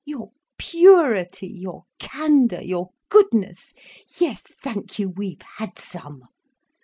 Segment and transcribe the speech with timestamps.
[0.03, 6.23] Your purity, your candour, your goodness—yes, thank you, we've had some.